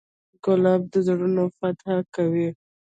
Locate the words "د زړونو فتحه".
0.91-1.97